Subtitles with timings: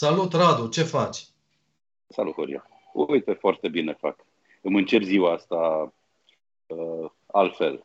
[0.00, 1.26] Salut, Radu, ce faci?
[2.08, 2.68] Salut, Horia.
[2.92, 4.16] Uite, foarte bine fac.
[4.62, 5.92] Îmi încerc ziua asta
[6.66, 7.84] uh, altfel.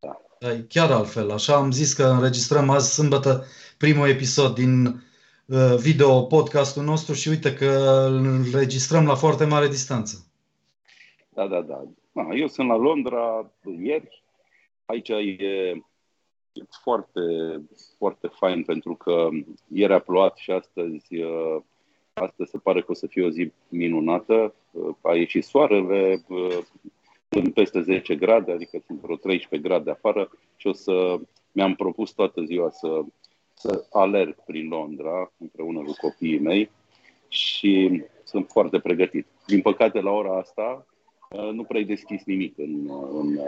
[0.00, 0.20] Da.
[0.68, 1.30] Chiar altfel.
[1.30, 3.44] Așa am zis că înregistrăm azi sâmbătă
[3.78, 9.68] primul episod din uh, video podcastul nostru și uite că îl înregistrăm la foarte mare
[9.68, 10.26] distanță.
[11.28, 11.82] Da, da, da.
[12.34, 14.22] Eu sunt la Londra ieri.
[14.84, 15.82] Aici e
[16.82, 17.20] foarte,
[17.98, 19.28] foarte fain pentru că
[19.68, 21.56] ieri a plouat și astăzi, uh,
[22.12, 24.54] astăzi se pare că o să fie o zi minunată.
[24.70, 26.24] Uh, a ieșit soarele,
[27.28, 31.20] sunt uh, peste 10 grade, adică sunt vreo 13 grade afară și o să
[31.52, 33.02] mi-am propus toată ziua să,
[33.54, 36.70] să alerg prin Londra împreună cu copiii mei
[37.28, 39.26] și sunt foarte pregătit.
[39.46, 40.86] Din păcate, la ora asta,
[41.52, 43.40] nu prea deschis nimic în, în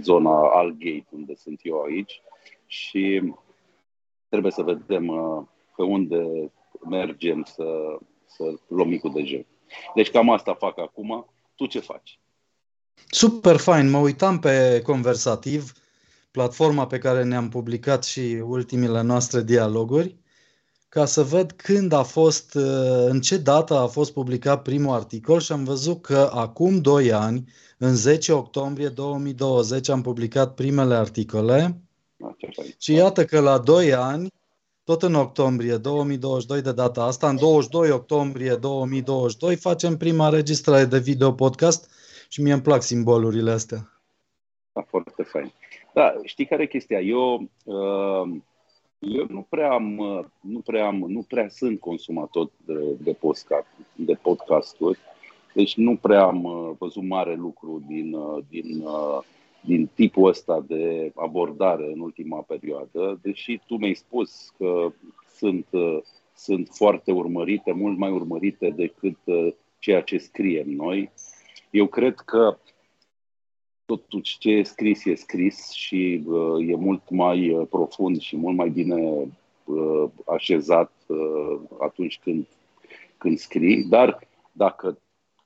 [0.00, 2.20] zona Algate, unde sunt eu aici
[2.66, 3.32] și
[4.28, 5.42] trebuie să vedem uh,
[5.76, 6.52] pe unde
[6.88, 9.46] mergem să, să luăm micul dejun.
[9.94, 11.26] Deci cam asta fac acum.
[11.54, 12.18] Tu ce faci?
[13.10, 13.90] Super fain.
[13.90, 15.72] Mă uitam pe Conversativ,
[16.30, 20.16] platforma pe care ne-am publicat și ultimile noastre dialoguri,
[20.96, 25.40] ca să văd când a fost, uh, în ce dată a fost publicat primul articol
[25.40, 27.44] și am văzut că acum 2 ani,
[27.78, 31.80] în 10 octombrie 2020, am publicat primele articole
[32.78, 34.32] și iată că la 2 ani,
[34.84, 40.98] tot în octombrie 2022 de data asta, în 22 octombrie 2022, facem prima registrare de
[40.98, 41.90] video podcast
[42.28, 44.00] și mie îmi plac simbolurile astea.
[44.72, 45.52] Da, foarte fain.
[45.94, 47.00] Da, știi care e chestia?
[47.00, 48.36] Eu, uh,
[48.98, 53.66] eu nu prea am, uh, nu prea am, nu prea sunt consumator de, de, podcast,
[53.94, 54.98] de podcasturi,
[55.54, 58.16] deci nu prea am uh, văzut mare lucru din,
[58.48, 58.84] din
[59.66, 64.92] din tipul ăsta de abordare în ultima perioadă, deși tu mi-ai spus că
[65.36, 65.66] sunt,
[66.34, 71.10] sunt foarte urmărite, mult mai urmărite decât uh, ceea ce scriem noi.
[71.70, 72.58] Eu cred că
[73.86, 78.56] totuși ce e scris e scris și uh, e mult mai uh, profund și mult
[78.56, 79.28] mai bine
[79.64, 82.46] uh, așezat uh, atunci când,
[83.18, 84.18] când scrii, dar
[84.52, 84.98] dacă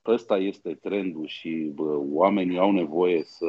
[0.06, 3.46] ăsta este trendul și uh, oamenii au nevoie să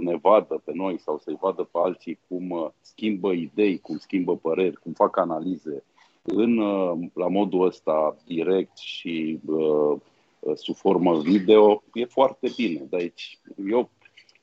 [0.00, 4.36] ne vadă pe noi sau să-i vadă pe alții cum uh, schimbă idei, cum schimbă
[4.36, 5.84] păreri, cum fac analize
[6.22, 9.96] în, uh, la modul ăsta direct și uh,
[10.38, 12.86] uh, sub formă video, e foarte bine.
[12.90, 13.38] Deci
[13.68, 13.90] eu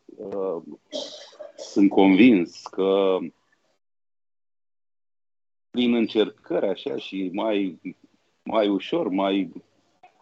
[0.06, 0.62] uh,
[1.58, 3.18] sunt convins că
[5.70, 7.80] prin încercări așa și mai,
[8.44, 9.52] mai ușor, mai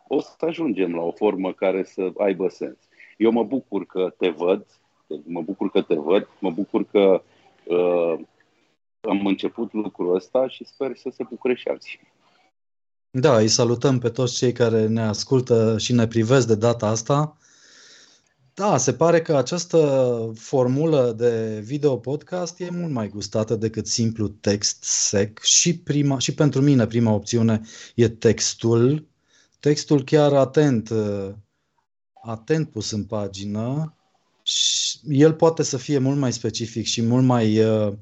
[0.08, 2.78] o să ajungem la o formă care să aibă sens.
[3.18, 4.66] Eu mă bucur că te văd,
[5.24, 7.22] Mă bucur că te văd, mă bucur că
[7.64, 8.20] uh,
[9.02, 12.00] am început lucrul ăsta și sper să se bucure și alții.
[13.10, 17.38] Da, îi salutăm pe toți cei care ne ascultă și ne privesc de data asta.
[18.58, 24.28] Da, se pare că această formulă de video podcast e mult mai gustată decât simplu
[24.28, 27.62] text sec și, prima, și pentru mine prima opțiune
[27.96, 29.08] e textul.
[29.60, 31.30] Textul chiar atent, uh,
[32.24, 33.96] atent pus în pagină,
[35.08, 37.94] el poate să fie mult mai specific și mult mai uh,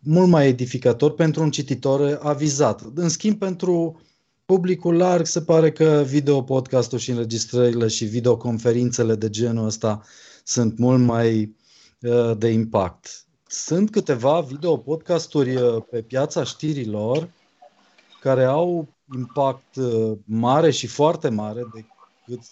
[0.00, 2.82] mult mai edificator pentru un cititor avizat.
[2.94, 4.00] În schimb, pentru
[4.44, 10.02] publicul larg se pare că video podcastul și înregistrările și videoconferințele de genul ăsta
[10.44, 11.56] sunt mult mai
[12.00, 13.24] uh, de impact.
[13.46, 17.30] Sunt câteva video podcasturi uh, pe piața știrilor
[18.20, 19.76] care au impact
[20.24, 22.44] mare și foarte mare decât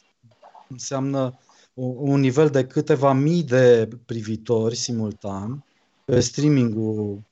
[0.69, 1.38] înseamnă
[1.74, 5.64] un nivel de câteva mii de privitori simultan
[6.04, 7.22] pe streamingul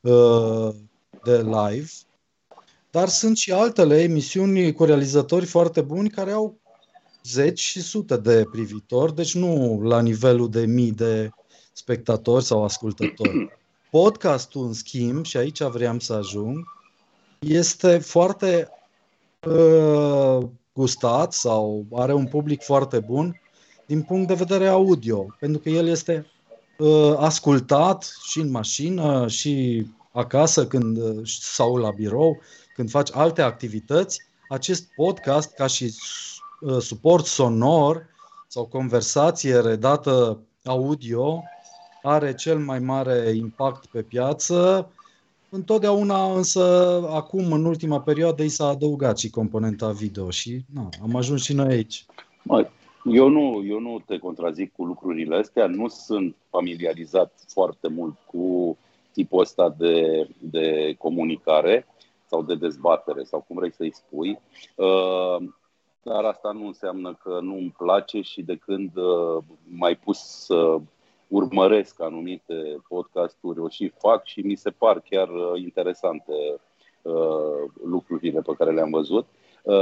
[0.00, 0.74] uh,
[1.24, 1.88] de live,
[2.96, 6.58] dar sunt și altele emisiuni cu realizatori foarte buni care au
[7.24, 11.30] zeci și sute de privitori, deci nu la nivelul de mii de
[11.72, 13.58] spectatori sau ascultători.
[13.90, 16.64] Podcastul, în schimb, și aici vreau să ajung,
[17.38, 18.68] este foarte
[19.46, 20.38] uh,
[20.72, 23.40] gustat sau are un public foarte bun
[23.86, 26.26] din punct de vedere audio, pentru că el este
[26.78, 32.40] uh, ascultat și în mașină și acasă când, uh, sau la birou,
[32.76, 35.94] când faci alte activități, acest podcast ca și
[36.60, 38.06] uh, suport sonor
[38.46, 41.42] sau conversație redată audio
[42.02, 44.90] are cel mai mare impact pe piață.
[45.48, 46.62] Întotdeauna, însă,
[47.10, 51.54] acum, în ultima perioadă, i s-a adăugat și componenta video și na, am ajuns și
[51.54, 52.06] noi aici.
[52.42, 52.68] Mă,
[53.04, 58.76] eu nu, eu nu te contrazic cu lucrurile astea, nu sunt familiarizat foarte mult cu
[59.12, 61.86] tipul ăsta de, de comunicare,
[62.26, 64.40] sau de dezbatere sau cum vrei să-i spui.
[64.74, 65.36] Uh,
[66.02, 68.92] dar asta nu înseamnă că nu îmi place și de când
[69.70, 70.78] mai pus să
[71.28, 76.60] urmăresc anumite podcasturi, o și fac și mi se par chiar interesante
[77.84, 79.26] lucrurile pe care le-am văzut.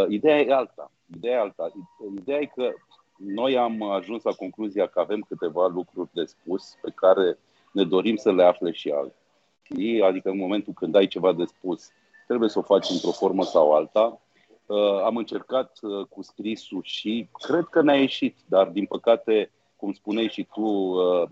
[0.09, 0.91] Ideea e alta.
[1.17, 1.73] Ideea e alta.
[2.17, 2.73] Ideea e că
[3.17, 7.39] noi am ajuns la concluzia că avem câteva lucruri de spus pe care
[7.73, 10.03] ne dorim să le afle și alții.
[10.03, 11.91] Adică în momentul când ai ceva de spus,
[12.27, 14.19] trebuie să o faci într-o formă sau alta.
[14.67, 19.93] Uh, am încercat uh, cu scrisul și cred că ne-a ieșit, dar din păcate, cum
[19.93, 21.29] spuneai și tu, uh,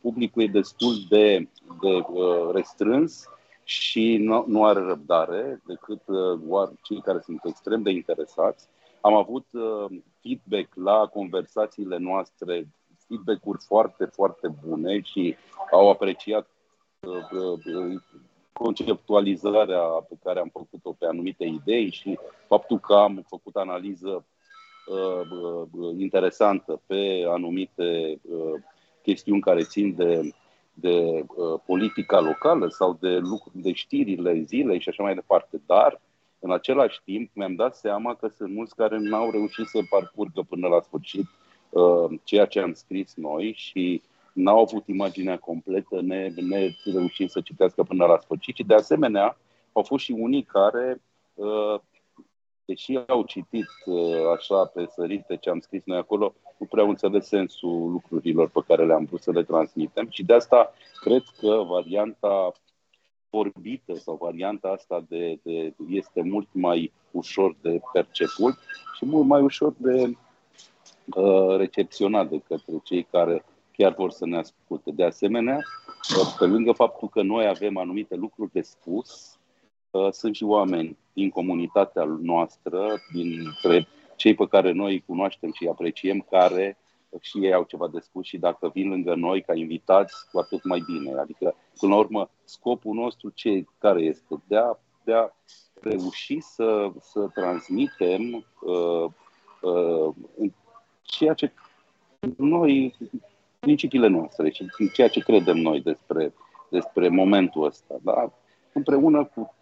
[0.00, 1.48] publicul e destul de,
[1.80, 2.04] de
[2.52, 3.28] restrâns
[3.64, 6.00] și nu, nu are răbdare decât
[6.82, 8.68] cei care sunt extrem de interesați.
[9.00, 9.46] Am avut
[10.22, 12.68] feedback la conversațiile noastre,
[13.08, 15.36] feedback-uri foarte, foarte bune și
[15.70, 16.48] au apreciat
[18.54, 22.18] conceptualizarea pe care am făcut-o pe anumite idei și
[22.48, 24.24] faptul că am făcut analiză
[24.86, 25.20] uh,
[25.70, 28.60] uh, interesantă pe anumite uh,
[29.02, 30.30] chestiuni care țin de,
[30.74, 35.60] de uh, politica locală sau de lucruri, de știrile zilei și așa mai departe.
[35.66, 36.00] Dar,
[36.38, 40.68] în același timp, mi-am dat seama că sunt mulți care n-au reușit să parcurgă până
[40.68, 41.26] la sfârșit
[41.70, 44.02] uh, ceea ce am scris noi și
[44.34, 48.54] n-au avut imaginea completă, ne, ne reușim să citească până la sfârșit.
[48.54, 49.36] Și de asemenea,
[49.72, 51.02] au fost și unii care,
[51.34, 51.80] uh,
[52.64, 56.88] deși au citit uh, așa pe sărite ce am scris noi acolo, nu prea au
[56.88, 60.06] înțeles sensul lucrurilor pe care le-am vrut să le transmitem.
[60.10, 62.52] Și de asta cred că varianta
[63.30, 68.54] vorbită sau varianta asta de, de, este mult mai ușor de perceput
[68.96, 70.16] și mult mai ușor de
[71.14, 73.44] uh, recepționat de către cei care
[73.76, 74.90] chiar vor să ne asculte.
[74.90, 75.58] De asemenea,
[76.38, 79.38] pe lângă faptul că noi avem anumite lucruri de spus,
[79.90, 85.62] uh, sunt și oameni din comunitatea noastră, dintre cei pe care noi îi cunoaștem și
[85.62, 86.78] îi apreciem, care
[87.20, 90.64] și ei au ceva de spus și dacă vin lângă noi ca invitați, cu atât
[90.64, 91.18] mai bine.
[91.18, 94.42] Adică, până la urmă, scopul nostru ce, care este?
[94.46, 95.28] De a, de a
[95.80, 99.10] reuși să, să transmitem uh,
[99.62, 100.14] uh,
[101.02, 101.52] ceea ce
[102.36, 102.96] noi
[103.64, 106.32] principiile noastre și ceea ce credem noi despre,
[106.70, 107.94] despre momentul ăsta.
[108.02, 108.32] Da?
[108.72, 109.54] Împreună cu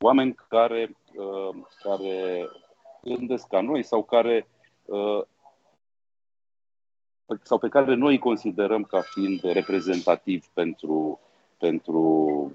[0.00, 2.46] oameni care, uh, care
[3.02, 4.48] gândesc ca noi sau care
[4.84, 5.22] uh,
[7.42, 11.20] sau pe care noi îi considerăm ca fiind reprezentativ pentru,
[11.58, 12.52] pentru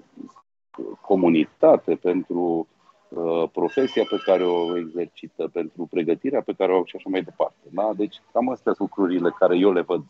[1.00, 2.68] comunitate, pentru
[3.08, 7.22] uh, profesia pe care o exercită, pentru pregătirea pe care o au și așa mai
[7.22, 7.68] departe.
[7.70, 7.92] Da?
[7.96, 10.04] Deci cam astea sunt lucrurile care eu le văd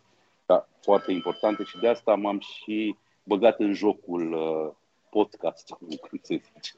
[0.47, 4.75] da, foarte importante și de asta m-am și băgat în jocul uh,
[5.11, 6.73] podcastului, cum se zice.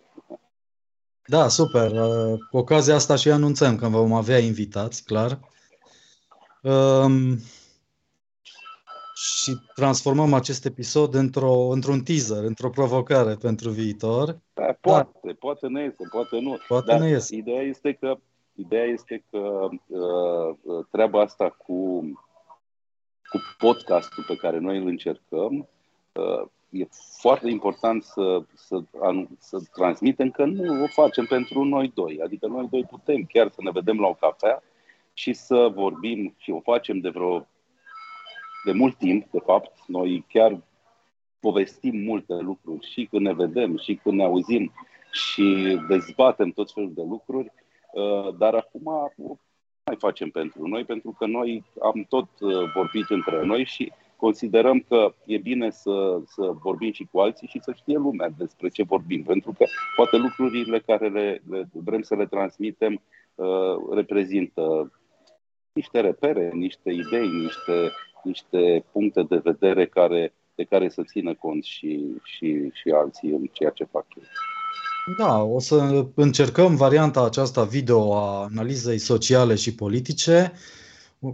[1.26, 1.90] Da, super.
[1.90, 5.40] Uh, cu ocazia asta și anunțăm că vom avea invitați, clar.
[6.62, 7.38] Um,
[9.14, 14.38] și transformăm acest episod într-o, într-un teaser, într-o provocare pentru viitor.
[14.54, 15.32] Da, poate, da.
[15.38, 16.56] poate ne iese, poate nu.
[16.68, 17.36] Poate Dar ne iese.
[17.36, 18.16] Ideea este că,
[18.54, 22.02] ideea este că uh, treaba asta cu
[23.28, 25.68] cu podcastul pe care noi îl încercăm,
[26.12, 26.86] uh, e
[27.20, 28.78] foarte important să, să,
[29.38, 32.20] să transmitem că nu o facem pentru noi doi.
[32.24, 34.62] Adică noi doi putem chiar să ne vedem la o cafea
[35.12, 37.46] și să vorbim și o facem de vreo
[38.64, 39.72] de mult timp, de fapt.
[39.86, 40.60] Noi chiar
[41.40, 44.72] povestim multe lucruri și când ne vedem și când ne auzim
[45.10, 47.52] și dezbatem tot felul de lucruri,
[47.92, 49.12] uh, dar acum
[49.86, 54.80] mai facem pentru noi, pentru că noi am tot uh, vorbit între noi și considerăm
[54.88, 58.82] că e bine să, să vorbim și cu alții și să știe lumea despre ce
[58.82, 59.64] vorbim, pentru că
[59.96, 63.02] poate lucrurile care le, le vrem să le transmitem
[63.34, 64.92] uh, reprezintă
[65.72, 71.64] niște repere, niște idei, niște, niște puncte de vedere care, de care să țină cont
[71.64, 74.22] și, și, și alții în ceea ce fac eu.
[75.08, 80.52] Da, o să încercăm varianta aceasta video a analizei sociale și politice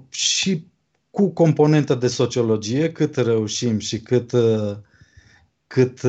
[0.09, 0.67] și
[1.11, 4.33] cu componentă de sociologie, cât reușim și cât,
[5.67, 6.00] cât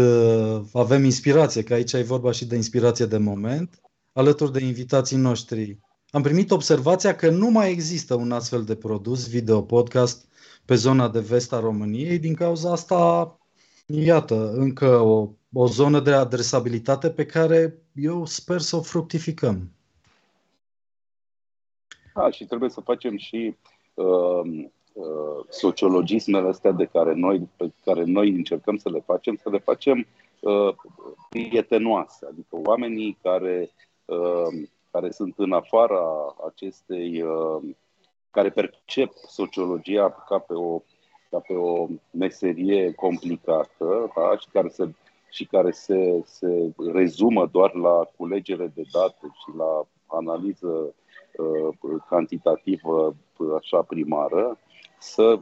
[0.74, 3.82] avem inspirație, că aici e vorba și de inspirație de moment,
[4.14, 5.80] alături de invitații noștri.
[6.10, 10.26] Am primit observația că nu mai există un astfel de produs, video podcast,
[10.66, 12.20] pe zona de vest a României.
[12.20, 13.38] Din cauza asta,
[13.86, 19.72] iată, încă o o zonă de adresabilitate pe care eu sper să o fructificăm.
[22.14, 23.56] Da, și trebuie să facem și
[23.94, 29.50] uh, uh, sociologismele astea de care noi, pe care noi încercăm să le facem, să
[29.50, 30.08] le facem
[30.40, 30.76] uh,
[31.30, 33.70] prietenoase, adică oamenii care,
[34.06, 37.62] uh, care sunt în afara acestei, uh,
[38.32, 40.82] care percep sociologia ca pe o,
[41.30, 44.38] ca pe o meserie complicată da?
[44.38, 44.90] și care se
[45.34, 50.94] și care se, se rezumă doar la culegere de date și la analiză
[51.38, 53.16] uh, cantitativă
[53.58, 54.60] așa primară,
[55.00, 55.40] să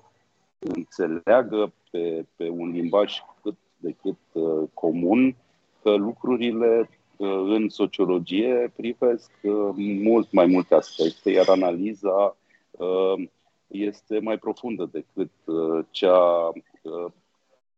[0.59, 5.35] înțeleagă pe, pe un limbaj cât de cât uh, comun
[5.81, 9.69] că lucrurile uh, în sociologie privesc uh,
[10.03, 12.37] mult mai multe aspecte, iar analiza
[12.71, 13.27] uh,
[13.67, 17.11] este mai profundă decât uh, cea uh,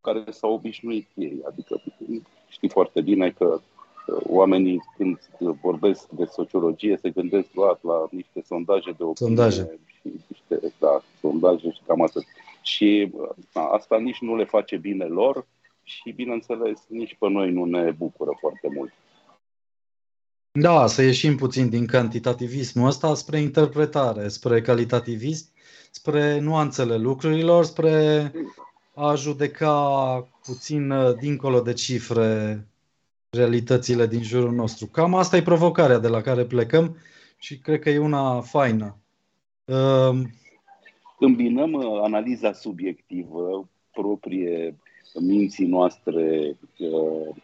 [0.03, 1.41] care s-au obișnuit ei.
[1.47, 1.81] Adică
[2.47, 3.61] știi foarte bine că
[4.27, 5.19] oamenii când
[5.61, 9.79] vorbesc de sociologie se gândesc doar la niște sondaje de opinie sondaje.
[10.01, 12.23] și niște da, sondaje și cam atât.
[12.61, 13.11] Și
[13.53, 15.45] da, asta nici nu le face bine lor
[15.83, 18.93] și, bineînțeles, nici pe noi nu ne bucură foarte mult.
[20.59, 25.47] Da, să ieșim puțin din cantitativismul ăsta spre interpretare, spre calitativism,
[25.91, 28.31] spre nuanțele lucrurilor, spre
[28.95, 32.59] a judeca puțin uh, dincolo de cifre
[33.29, 34.85] realitățile din jurul nostru.
[34.85, 36.97] Cam asta e provocarea de la care plecăm
[37.37, 38.97] și cred că e una faină.
[39.65, 40.29] Um,
[41.19, 44.77] Îmbinăm uh, analiza subiectivă proprie
[45.19, 47.35] minții noastre uh,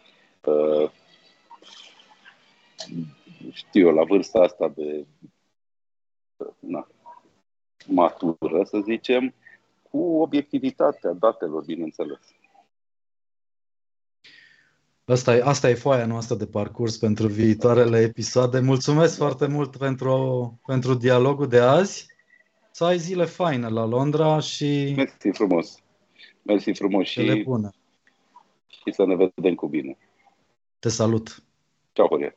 [0.46, 0.92] uh,
[3.52, 5.06] știu eu, la vârsta asta de
[6.60, 6.88] na,
[7.88, 9.34] matură, să zicem,
[9.90, 12.20] cu obiectivitatea datelor, bineînțeles.
[15.06, 18.60] Asta e, asta e foaia noastră de parcurs pentru viitoarele episoade.
[18.60, 22.06] Mulțumesc foarte mult pentru, pentru dialogul de azi.
[22.72, 24.94] Să ai zile faine la Londra și...
[24.96, 25.84] Mersi frumos.
[26.42, 27.70] Mersi frumos și, bune.
[28.68, 29.98] și să ne vedem cu bine.
[30.80, 31.44] Te salut.
[31.92, 32.36] Ciao, Horia.